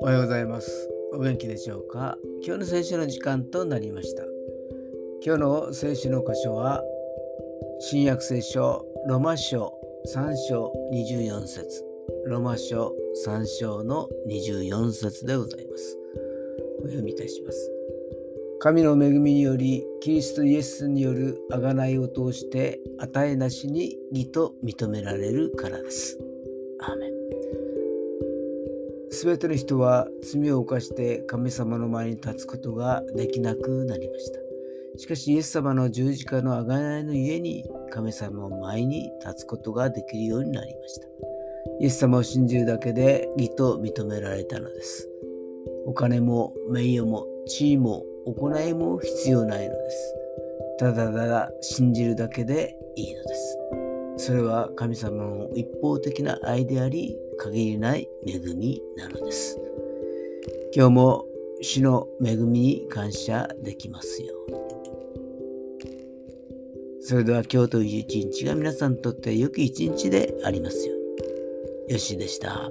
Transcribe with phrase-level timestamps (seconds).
[0.00, 0.90] おはようございます。
[1.14, 2.18] お元気でしょうか？
[2.44, 4.24] 今日の聖書の時間となりました。
[5.24, 6.82] 今日の聖書の箇所は、
[7.80, 9.72] 新約聖書ロマ書
[10.14, 11.82] 3章24節
[12.26, 12.94] ロマ書
[13.26, 15.98] 3章の24節でございます。
[16.80, 17.73] お読みいたします。
[18.64, 26.18] 神の恵みによりキリストイエスによる贖いを通して与えなしに義と認められるからです。
[26.80, 27.10] アーメン
[29.10, 34.38] すべての人は罪を犯して神様の前に立つことができなくなりました。
[34.98, 41.06] しかしイエス様の十字架の贖いの家に神様の前に立つことができるようになりました。
[41.80, 45.10] イエス様を信じるだけで義と認められたのです。
[45.84, 50.14] お金も名誉も地位も行いも必要ないのです。
[50.78, 53.58] ただただ信じるだけでいいのです。
[54.16, 59.58] それは神様の一方的な愛であり、限りない恵みなのです。
[60.74, 61.26] 今日も
[61.60, 64.56] 主の恵みに感謝できますように。
[67.00, 70.98] それでは今日という一日が皆さんにとって良き一日でありますよう
[71.88, 71.92] に。
[71.92, 72.70] よしでした。